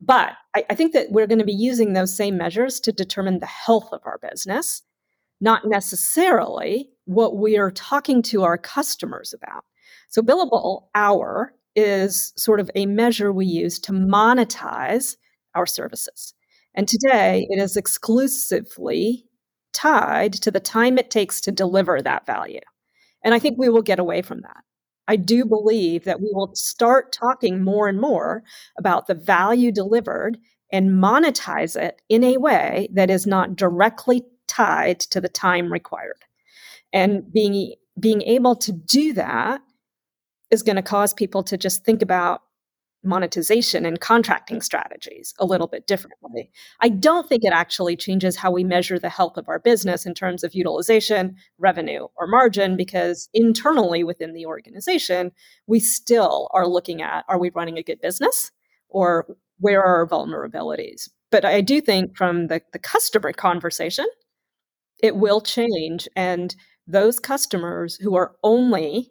[0.00, 3.38] But I, I think that we're going to be using those same measures to determine
[3.38, 4.82] the health of our business,
[5.40, 9.64] not necessarily what we are talking to our customers about.
[10.08, 15.16] So, billable hour is sort of a measure we use to monetize
[15.54, 16.34] our services.
[16.74, 19.26] And today it is exclusively
[19.72, 22.60] tied to the time it takes to deliver that value.
[23.22, 24.64] And I think we will get away from that.
[25.08, 28.44] I do believe that we will start talking more and more
[28.78, 30.38] about the value delivered
[30.72, 36.24] and monetize it in a way that is not directly tied to the time required.
[36.92, 39.60] And being being able to do that
[40.50, 42.42] is going to cause people to just think about
[43.02, 46.50] monetization and contracting strategies a little bit differently.
[46.80, 50.14] I don't think it actually changes how we measure the health of our business in
[50.14, 55.32] terms of utilization, revenue, or margin, because internally within the organization,
[55.66, 58.50] we still are looking at are we running a good business
[58.88, 59.26] or
[59.58, 61.08] where are our vulnerabilities?
[61.30, 64.06] But I do think from the, the customer conversation,
[65.02, 66.08] it will change.
[66.16, 66.54] And
[66.86, 69.10] those customers who are only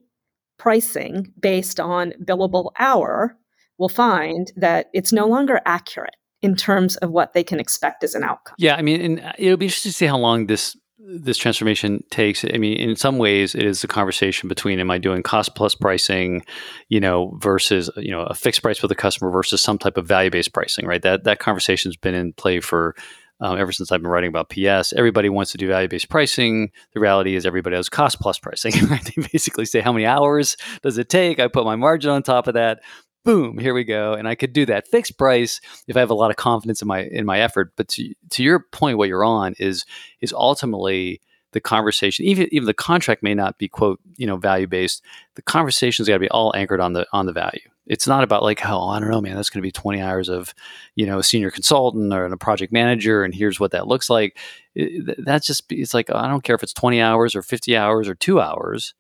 [0.58, 3.38] pricing based on billable hour
[3.80, 8.14] will find that it's no longer accurate in terms of what they can expect as
[8.14, 8.56] an outcome.
[8.58, 10.78] Yeah, I mean, and it'll be interesting to see how long this
[11.12, 14.98] this transformation takes i mean in some ways it is the conversation between am i
[14.98, 16.44] doing cost plus pricing
[16.90, 20.06] you know versus you know a fixed price with a customer versus some type of
[20.06, 22.96] value based pricing right that that conversation's been in play for
[23.42, 26.72] um, ever since I've been writing about PS, everybody wants to do value based pricing.
[26.94, 28.74] The reality is everybody has cost plus pricing.
[28.90, 31.40] They basically say how many hours does it take.
[31.40, 32.82] I put my margin on top of that.
[33.26, 36.16] Boom, here we go, and I could do that fixed price if I have a
[36.16, 37.74] lot of confidence in my in my effort.
[37.76, 39.86] But to, to your point, what you're on is
[40.22, 42.26] is ultimately the conversation.
[42.26, 45.04] Even even the contract may not be quote you know value based.
[45.36, 48.44] The conversation's got to be all anchored on the on the value it's not about
[48.44, 50.54] like, oh, I don't know, man, that's going to be 20 hours of,
[50.96, 54.38] you know, a senior consultant or a project manager, and here's what that looks like.
[54.76, 58.08] It, that's just, it's like, I don't care if it's 20 hours or 50 hours
[58.08, 58.94] or two hours.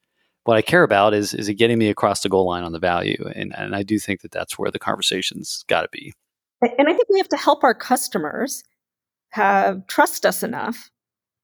[0.49, 2.79] What I care about is, is it getting me across the goal line on the
[2.79, 3.23] value?
[3.35, 6.11] And, and I do think that that's where the conversation's got to be.
[6.63, 8.63] And I think we have to help our customers
[9.29, 10.89] have trust us enough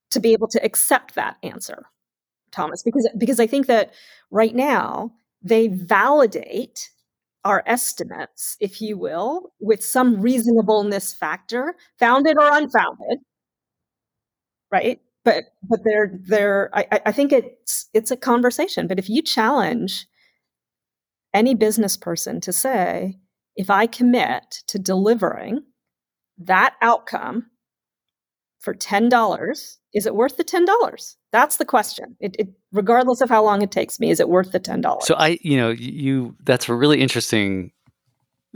[0.09, 1.85] to be able to accept that answer,
[2.49, 3.93] Thomas, because, because I think that
[4.31, 6.89] right now they validate
[7.43, 13.19] our estimates, if you will, with some reasonableness factor, founded or unfounded,
[14.71, 14.99] right?
[15.25, 18.87] But but they're they're I, I think it's it's a conversation.
[18.87, 20.07] But if you challenge
[21.33, 23.19] any business person to say,
[23.55, 25.63] if I commit to delivering
[26.37, 27.47] that outcome
[28.59, 31.15] for $10, is it worth the $10?
[31.31, 32.15] That's the question.
[32.19, 35.03] It, it, regardless of how long it takes me, is it worth the $10?
[35.03, 37.71] So I, you know, you, that's a really interesting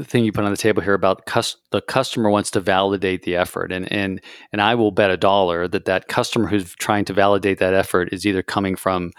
[0.03, 3.35] thing you put on the table here about cus- the customer wants to validate the
[3.35, 7.13] effort and and and I will bet a dollar that that customer who's trying to
[7.13, 9.12] validate that effort is either coming from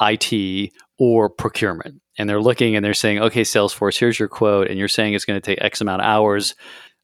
[0.00, 4.78] IT or procurement and they're looking and they're saying okay Salesforce here's your quote and
[4.78, 6.54] you're saying it's going to take x amount of hours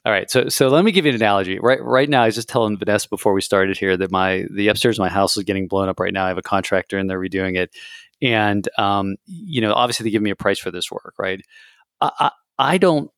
[0.05, 1.61] all right, so so let me give you an analogy.
[1.61, 4.67] Right right now, I was just telling Vanessa before we started here that my the
[4.67, 6.25] upstairs of my house is getting blown up right now.
[6.25, 7.71] I have a contractor and they're redoing it,
[8.21, 11.41] and um, you know, obviously they give me a price for this work, right?
[12.01, 13.11] I, I, I don't,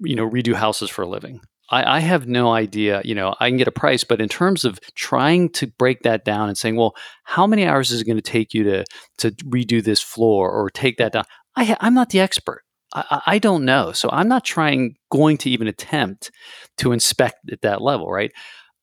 [0.00, 1.40] you know, redo houses for a living.
[1.70, 3.02] I, I, have no idea.
[3.04, 6.24] You know, I can get a price, but in terms of trying to break that
[6.24, 8.84] down and saying, well, how many hours is it going to take you to
[9.18, 11.24] to redo this floor or take that down?
[11.56, 12.62] I, I'm not the expert.
[12.94, 13.92] I, I, don't know.
[13.92, 16.30] So I'm not trying, going to even attempt
[16.78, 18.32] to inspect at that level, right?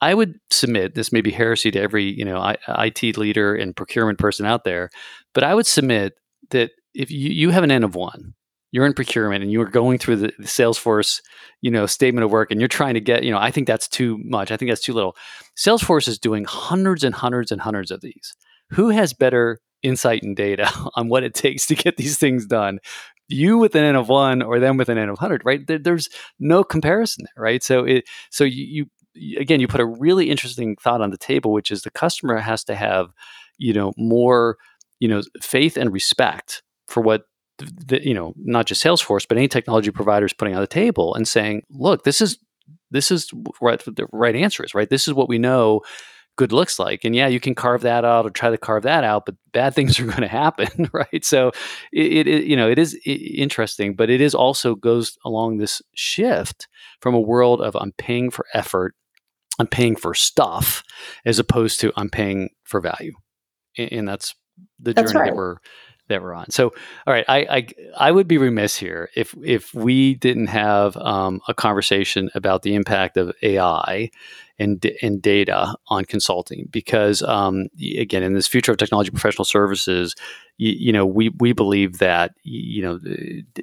[0.02, 3.76] I would submit this may be heresy to every you know I, IT leader and
[3.76, 4.90] procurement person out there,
[5.34, 6.14] but I would submit
[6.52, 8.34] that if you, you have an N of one,
[8.76, 11.22] you're in procurement and you are going through the, the Salesforce,
[11.62, 13.88] you know, statement of work, and you're trying to get, you know, I think that's
[13.88, 14.52] too much.
[14.52, 15.16] I think that's too little.
[15.58, 18.36] Salesforce is doing hundreds and hundreds and hundreds of these.
[18.72, 22.80] Who has better insight and data on what it takes to get these things done
[23.28, 25.80] you with an n of one or them with an n of 100 right there,
[25.80, 26.10] there's
[26.40, 28.86] no comparison there right so it so you,
[29.16, 32.38] you again you put a really interesting thought on the table which is the customer
[32.38, 33.08] has to have
[33.58, 34.58] you know more
[35.00, 37.24] you know faith and respect for what
[37.58, 41.16] the, you know not just salesforce but any technology provider is putting on the table
[41.16, 42.38] and saying look this is
[42.92, 45.82] this is what the right answer is right this is what we know
[46.36, 47.04] good looks like.
[47.04, 49.74] And yeah, you can carve that out or try to carve that out, but bad
[49.76, 51.24] things are going to happen, right?
[51.24, 51.52] So
[51.92, 56.68] it, it, you know it is interesting, but it is also goes along this shift
[57.00, 58.96] from a world of I'm paying for effort,
[59.60, 60.84] I'm paying for stuff,
[61.26, 63.14] as opposed to I'm paying for value,
[63.78, 64.36] and, that's
[64.80, 65.26] the journey right.
[65.32, 65.58] that we're
[66.08, 66.50] that we're on.
[66.52, 66.74] So,
[67.08, 71.42] all right, I, I, I would be remiss here if if we didn't have um,
[71.48, 74.12] a conversation about the impact of AI
[74.60, 80.16] and and data on consulting, because um, again, in this future of technology professional services,
[80.58, 83.00] you, you, know, we we believe that you know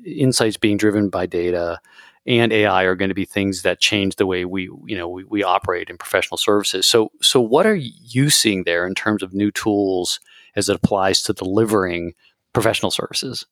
[0.04, 1.80] insights being driven by data
[2.26, 5.24] and AI are going to be things that change the way we you know we,
[5.24, 6.86] we operate in professional services.
[6.86, 10.20] So so what are you seeing there in terms of new tools
[10.54, 12.14] as it applies to delivering
[12.52, 13.46] professional services?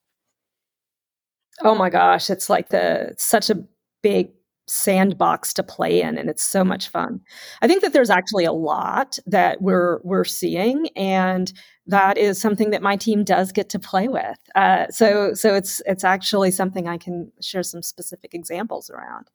[1.62, 3.62] Oh my gosh, it's like the such a
[4.02, 4.30] big
[4.70, 7.20] sandbox to play in and it's so much fun.
[7.60, 11.52] I think that there's actually a lot that we're we're seeing and
[11.86, 14.38] that is something that my team does get to play with.
[14.54, 19.28] Uh, so so it's it's actually something I can share some specific examples around.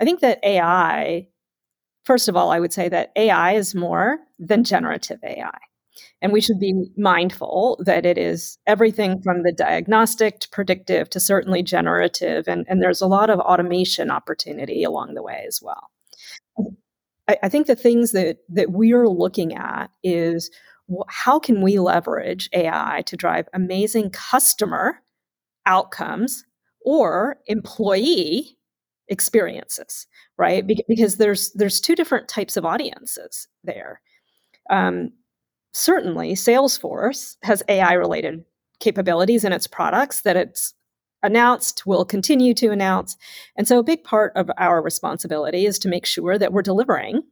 [0.00, 1.28] I think that AI
[2.04, 5.58] first of all I would say that AI is more than generative AI.
[6.20, 11.20] And we should be mindful that it is everything from the diagnostic to predictive to
[11.20, 12.48] certainly generative.
[12.48, 15.90] And, and there's a lot of automation opportunity along the way as well.
[17.28, 20.50] I, I think the things that, that we're looking at is
[21.08, 25.02] how can we leverage AI to drive amazing customer
[25.66, 26.44] outcomes
[26.84, 28.56] or employee
[29.08, 34.00] experiences right because there's there's two different types of audiences there
[34.70, 35.10] um,
[35.72, 38.44] certainly Salesforce has AI related
[38.80, 40.74] capabilities in its products that it's
[41.22, 43.16] announced, will continue to announce.
[43.56, 47.22] And so a big part of our responsibility is to make sure that we're delivering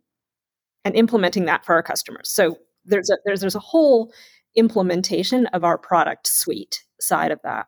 [0.85, 2.29] and implementing that for our customers.
[2.31, 4.13] So there's a there's there's a whole
[4.57, 7.67] implementation of our product suite side of that.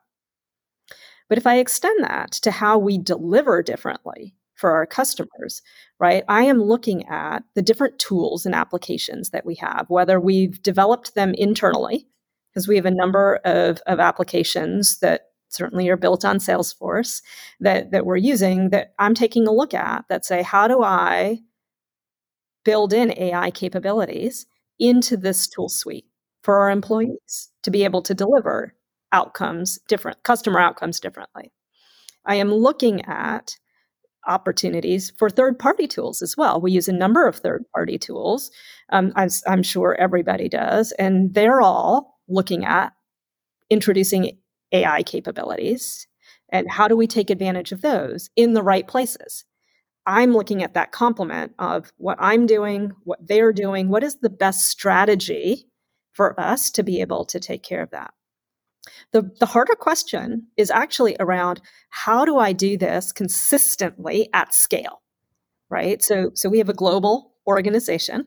[1.29, 5.63] But if I extend that to how we deliver differently for our customers,
[6.01, 6.25] right?
[6.29, 11.15] I am looking at the different tools and applications that we have, whether we've developed
[11.15, 12.07] them internally,
[12.53, 17.23] because we have a number of, of applications that certainly are built on Salesforce
[17.61, 21.39] that, that we're using that I'm taking a look at that say, how do I
[22.65, 24.47] build in AI capabilities
[24.79, 26.07] into this tool suite
[26.43, 28.75] for our employees to be able to deliver
[29.13, 31.53] outcomes different, customer outcomes differently?
[32.27, 33.57] I am looking at
[34.29, 36.61] opportunities for third party tools as well.
[36.61, 38.51] We use a number of third party tools,
[38.91, 42.93] um, as I'm sure everybody does, and they're all looking at
[43.71, 44.39] introducing
[44.73, 46.07] AI capabilities
[46.51, 49.45] and how do we take advantage of those in the right places.
[50.07, 54.31] I'm looking at that complement of what I'm doing, what they're doing, what is the
[54.31, 55.67] best strategy
[56.13, 58.13] for us to be able to take care of that.
[59.13, 61.61] The, the harder question is actually around
[61.91, 65.03] how do I do this consistently at scale,
[65.71, 66.03] right?
[66.03, 68.27] So, so we have a global organization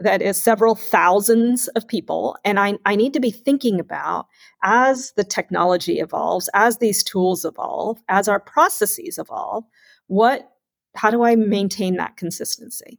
[0.00, 2.36] that is several thousands of people.
[2.44, 4.26] And I, I need to be thinking about
[4.62, 9.64] as the technology evolves, as these tools evolve, as our processes evolve,
[10.06, 10.50] what
[10.96, 12.98] how do I maintain that consistency?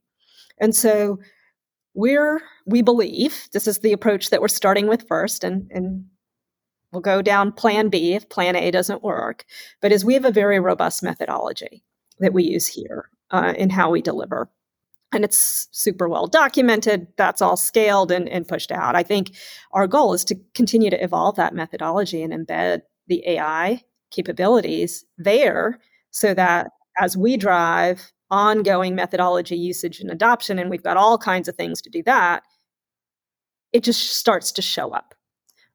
[0.59, 1.19] And so
[1.93, 6.05] we're we believe this is the approach that we're starting with first and and
[6.91, 9.45] we'll go down plan B if plan A doesn't work.
[9.81, 11.83] But as we have a very robust methodology
[12.19, 14.49] that we use here uh, in how we deliver.
[15.13, 17.07] And it's super well documented.
[17.17, 18.95] That's all scaled and, and pushed out.
[18.95, 19.31] I think
[19.71, 25.79] our goal is to continue to evolve that methodology and embed the AI capabilities there
[26.11, 31.49] so that as we drive ongoing methodology usage and adoption, and we've got all kinds
[31.49, 32.43] of things to do that,
[33.73, 35.13] it just starts to show up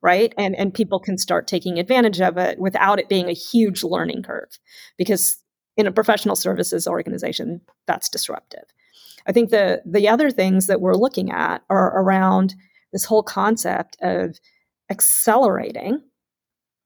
[0.03, 0.33] right?
[0.39, 4.23] And and people can start taking advantage of it without it being a huge learning
[4.23, 4.59] curve
[4.97, 5.39] because
[5.77, 8.65] in a professional services organization that's disruptive.
[9.27, 12.55] I think the the other things that we're looking at are around
[12.93, 14.39] this whole concept of
[14.91, 16.01] accelerating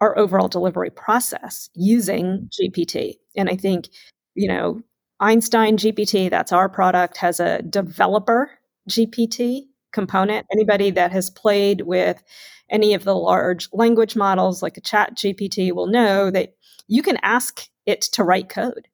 [0.01, 3.89] our overall delivery process using gpt and i think
[4.35, 4.81] you know
[5.21, 8.51] einstein gpt that's our product has a developer
[8.89, 10.47] gpt component.
[10.53, 12.23] Anybody that has played with
[12.71, 16.55] any of the large language models like a chat GPT will know that
[16.89, 18.89] you can ask it to write code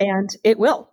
[0.00, 0.90] and it will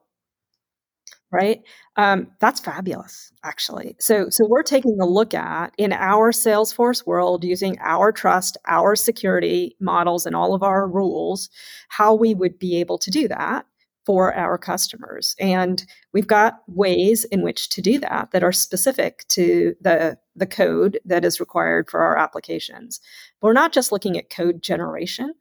[1.34, 1.64] right?
[1.98, 3.96] Um, that's fabulous actually.
[4.00, 8.96] So so we're taking a look at in our salesforce world using our trust our
[8.96, 11.50] security models and all of our rules
[11.90, 13.66] how we would be able to do that
[14.06, 15.36] for our customers.
[15.40, 20.46] And we've got ways in which to do that that are specific to the, the
[20.46, 23.00] code that is required for our applications.
[23.40, 25.34] But we're not just looking at code generation,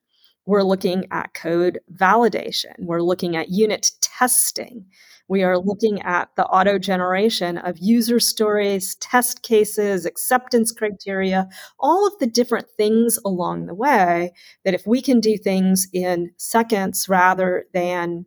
[0.47, 4.87] we're looking at code validation, we're looking at unit testing.
[5.29, 11.49] We are looking at the auto generation of user stories, test cases, acceptance criteria,
[11.79, 14.33] all of the different things along the way
[14.65, 18.27] that if we can do things in seconds rather than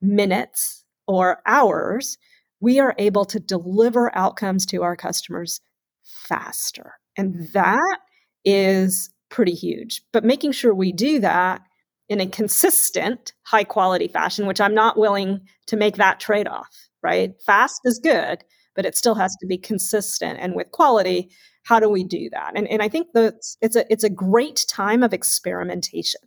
[0.00, 2.18] minutes or hours,
[2.60, 5.60] we are able to deliver outcomes to our customers
[6.02, 6.94] faster.
[7.16, 7.44] And mm-hmm.
[7.52, 7.98] that
[8.44, 10.02] is pretty huge.
[10.12, 11.62] But making sure we do that
[12.08, 16.88] in a consistent, high quality fashion, which I'm not willing to make that trade off,
[17.02, 17.34] right?
[17.44, 18.44] Fast is good,
[18.76, 20.38] but it still has to be consistent.
[20.40, 21.30] And with quality,
[21.64, 22.52] how do we do that?
[22.54, 26.20] And, and I think that it's a, it's a great time of experimentation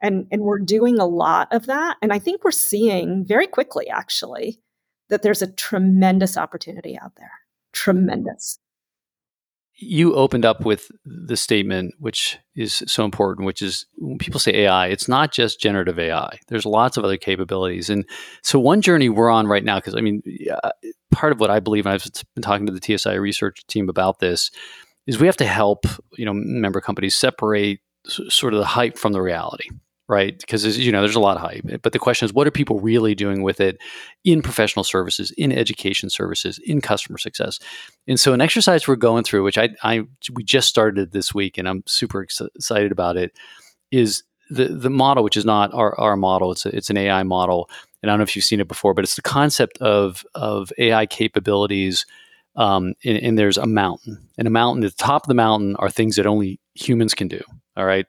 [0.00, 3.88] and and we're doing a lot of that and i think we're seeing very quickly
[3.88, 4.60] actually
[5.08, 7.32] that there's a tremendous opportunity out there.
[7.72, 8.58] Tremendous.
[9.80, 14.52] You opened up with the statement which is so important which is when people say
[14.64, 17.88] ai it's not just generative ai there's lots of other capabilities.
[17.88, 18.04] And
[18.42, 20.20] so one journey we're on right now because i mean
[21.12, 24.18] part of what i believe and i've been talking to the tsi research team about
[24.18, 24.50] this
[25.06, 25.86] is we have to help
[26.16, 29.68] you know member companies separate sort of the hype from the reality
[30.08, 30.38] right?
[30.38, 31.82] Because you know, there's a lot of hype.
[31.82, 33.78] But the question is, what are people really doing with it
[34.24, 37.58] in professional services, in education services, in customer success?
[38.06, 40.02] And so, an exercise we're going through, which I, I
[40.32, 43.32] we just started this week, and I'm super excited about it,
[43.90, 46.52] is the the model, which is not our, our model.
[46.52, 47.68] It's a, it's an AI model,
[48.02, 50.72] and I don't know if you've seen it before, but it's the concept of of
[50.78, 52.06] AI capabilities.
[52.56, 54.18] um, and, and, there's a mountain.
[54.36, 57.28] And a mountain, at the top of the mountain are things that only humans can
[57.28, 57.40] do.
[57.76, 58.06] All right.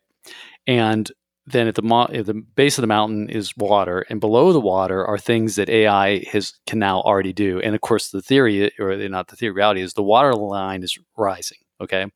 [0.65, 1.11] And
[1.51, 4.59] then at the, mo- at the base of the mountain is water, and below the
[4.59, 7.59] water are things that AI has can now already do.
[7.59, 10.97] And of course, the theory, or not the theory, reality is the water line is
[11.17, 11.57] rising.
[11.81, 12.07] Okay,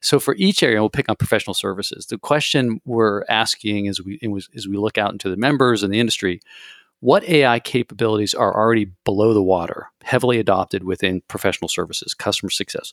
[0.00, 2.06] so for each area, we'll pick on professional services.
[2.06, 4.18] The question we're asking as we
[4.56, 6.40] as we look out into the members and the industry,
[6.98, 12.92] what AI capabilities are already below the water, heavily adopted within professional services, customer success?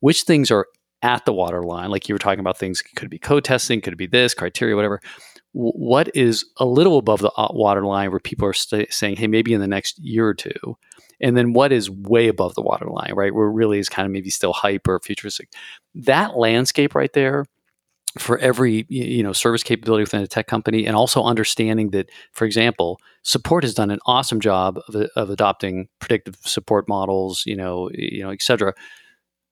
[0.00, 0.66] Which things are
[1.02, 4.06] at the waterline, like you were talking about things could be code testing, could be
[4.06, 5.00] this criteria, whatever.
[5.52, 9.52] What is a little above the uh, waterline where people are st- saying, hey, maybe
[9.52, 10.76] in the next year or two,
[11.20, 13.34] and then what is way above the waterline, right?
[13.34, 15.48] Where really is kind of maybe still hype or futuristic.
[15.94, 17.44] That landscape right there
[18.18, 22.44] for every you know service capability within a tech company and also understanding that for
[22.44, 27.88] example support has done an awesome job of, of adopting predictive support models you know
[27.94, 28.74] you know et cetera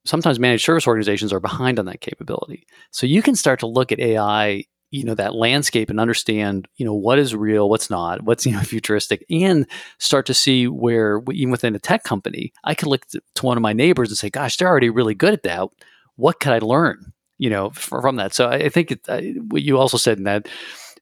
[0.08, 2.66] sometimes managed service organizations are behind on that capability.
[2.90, 6.84] So you can start to look at AI, you know, that landscape and understand, you
[6.84, 9.66] know, what is real, what's not, what's you know futuristic, and
[9.98, 13.62] start to see where even within a tech company, I could look to one of
[13.62, 15.68] my neighbors and say, "Gosh, they're already really good at that.
[16.16, 18.34] What could I learn?" You know, from that.
[18.34, 20.48] So I think it, what you also said in that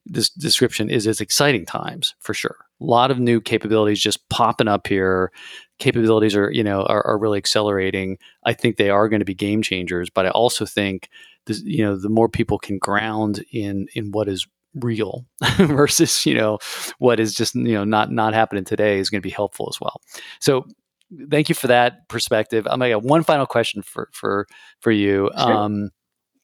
[0.05, 2.57] this description is it's exciting times for sure.
[2.79, 5.31] A lot of new capabilities just popping up here
[5.79, 9.35] capabilities are you know are, are really accelerating i think they are going to be
[9.35, 11.09] game changers but i also think
[11.47, 14.45] this, you know the more people can ground in in what is
[14.75, 15.25] real
[15.57, 16.59] versus you know
[16.99, 19.81] what is just you know not not happening today is going to be helpful as
[19.81, 20.01] well.
[20.39, 20.65] So
[21.29, 22.67] thank you for that perspective.
[22.67, 24.47] I'm gonna get one final question for for
[24.79, 25.29] for you.
[25.37, 25.53] Sure.
[25.53, 25.89] um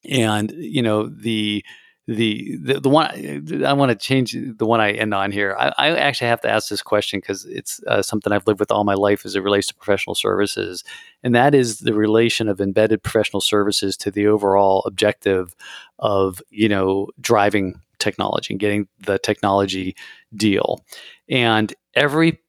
[0.05, 1.63] and you know the
[2.07, 5.55] the, the one I want to change the one I end on here.
[5.57, 8.71] I, I actually have to ask this question because it's uh, something I've lived with
[8.71, 10.83] all my life as it relates to professional services,
[11.23, 15.55] and that is the relation of embedded professional services to the overall objective
[15.99, 19.95] of you know driving technology and getting the technology
[20.35, 20.83] deal.
[21.29, 22.39] And every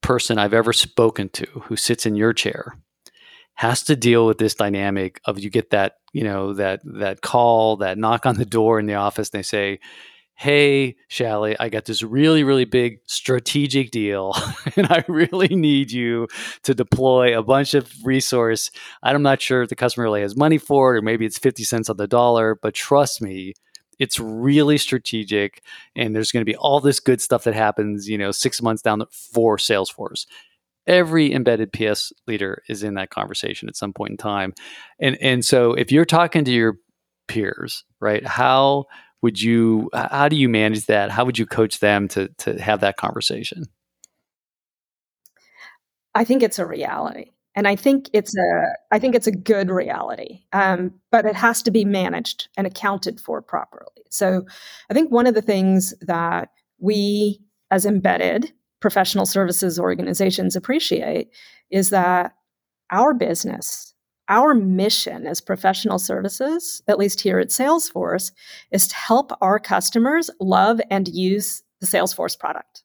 [0.00, 2.74] person I've ever spoken to who sits in your chair
[3.54, 7.76] has to deal with this dynamic of you get that you know that that call
[7.76, 9.78] that knock on the door in the office and they say
[10.36, 14.34] hey Shally, i got this really really big strategic deal
[14.76, 16.26] and i really need you
[16.64, 18.70] to deploy a bunch of resource.
[19.02, 21.62] I'm not sure if the customer really has money for it or maybe it's 50
[21.62, 23.54] cents on the dollar but trust me
[24.00, 25.62] it's really strategic
[25.94, 28.82] and there's going to be all this good stuff that happens you know six months
[28.82, 30.26] down for salesforce
[30.86, 34.52] every embedded PS leader is in that conversation at some point in time.
[35.00, 36.76] And and so if you're talking to your
[37.28, 38.84] peers, right, how
[39.22, 41.10] would you how do you manage that?
[41.10, 43.64] How would you coach them to to have that conversation?
[46.14, 47.32] I think it's a reality.
[47.56, 50.42] And I think it's a I think it's a good reality.
[50.52, 54.04] Um, but it has to be managed and accounted for properly.
[54.10, 54.44] So
[54.90, 58.52] I think one of the things that we as embedded
[58.84, 61.30] professional services organizations appreciate
[61.70, 62.34] is that
[62.90, 63.94] our business,
[64.28, 68.30] our mission as professional services, at least here at Salesforce,
[68.72, 72.84] is to help our customers love and use the Salesforce product.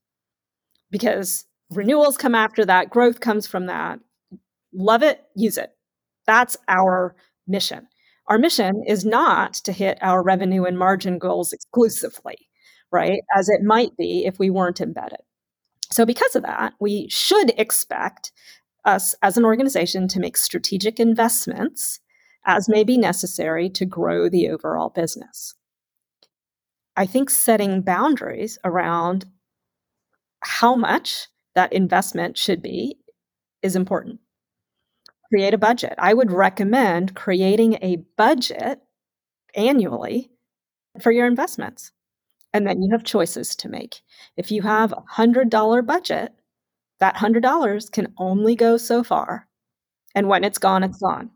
[0.89, 3.99] Because renewals come after that, growth comes from that.
[4.73, 5.71] Love it, use it.
[6.25, 7.13] That's our
[7.45, 7.89] mission.
[8.27, 12.37] Our mission is not to hit our revenue and margin goals exclusively,
[12.89, 13.19] right?
[13.37, 15.19] As it might be if we weren't embedded.
[15.91, 18.31] So, because of that, we should expect
[18.85, 21.99] us as an organization to make strategic investments
[22.45, 25.55] as may be necessary to grow the overall business.
[26.95, 29.25] I think setting boundaries around
[30.41, 32.97] how much that investment should be
[33.61, 34.19] is important.
[35.29, 35.93] Create a budget.
[35.97, 38.79] I would recommend creating a budget
[39.55, 40.31] annually
[40.99, 41.91] for your investments.
[42.53, 44.01] And then you have choices to make.
[44.35, 46.33] If you have a $100 budget,
[46.99, 49.47] that $100 can only go so far.
[50.15, 51.31] And when it's gone, it's gone.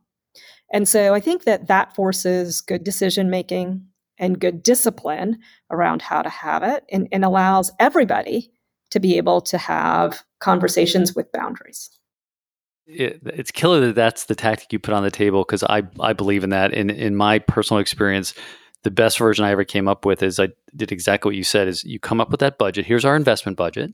[0.71, 3.85] And so I think that that forces good decision making
[4.17, 5.39] and good discipline
[5.71, 8.51] around how to have it and, and allows everybody
[8.91, 11.89] to be able to have conversations with boundaries.
[12.85, 16.13] It, it's killer that that's the tactic you put on the table because I, I
[16.13, 16.73] believe in that.
[16.73, 18.33] In, in my personal experience,
[18.83, 21.67] the best version I ever came up with is I did exactly what you said
[21.67, 22.85] is you come up with that budget.
[22.85, 23.93] Here's our investment budget.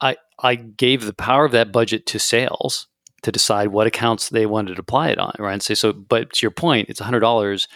[0.00, 2.88] I I gave the power of that budget to sales
[3.22, 5.54] to decide what accounts they wanted to apply it on, right?
[5.54, 7.66] And say so, but to your point, it's hundred dollars.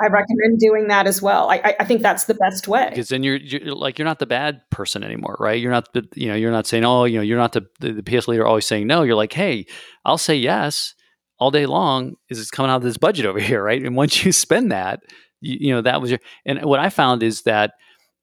[0.00, 1.50] I recommend doing that as well.
[1.50, 4.26] I, I think that's the best way because then you're, you're, like you're not the
[4.26, 5.60] bad person anymore, right?
[5.60, 8.00] You're not the you know you're not saying oh you know you're not the the,
[8.00, 9.02] the PS leader always saying no.
[9.02, 9.66] You're like hey
[10.04, 10.94] I'll say yes
[11.38, 12.14] all day long.
[12.30, 13.82] Is it's coming out of this budget over here, right?
[13.82, 15.00] And once you spend that,
[15.40, 17.72] you, you know that was your and what I found is that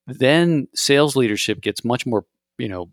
[0.07, 2.25] then sales leadership gets much more
[2.57, 2.89] you know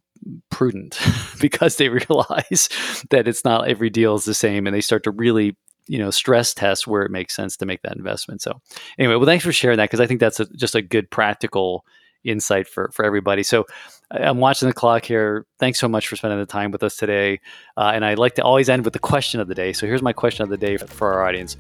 [0.51, 0.99] prudent
[1.41, 2.69] because they realize
[3.11, 5.57] that it's not every deal is the same and they start to really
[5.87, 8.41] you know stress test where it makes sense to make that investment.
[8.41, 8.61] So
[8.99, 11.85] anyway well thanks for sharing that because i think that's a, just a good practical
[12.25, 13.43] insight for for everybody.
[13.43, 13.67] So
[14.11, 15.45] i'm watching the clock here.
[15.59, 17.41] Thanks so much for spending the time with us today
[17.77, 19.73] uh, and i like to always end with the question of the day.
[19.73, 21.57] So here's my question of the day for our audience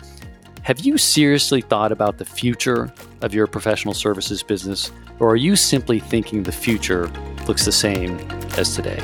[0.62, 5.56] have you seriously thought about the future of your professional services business or are you
[5.56, 7.08] simply thinking the future
[7.48, 8.18] looks the same
[8.56, 9.00] as today?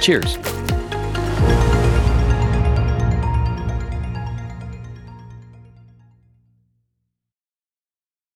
[0.00, 0.36] Cheers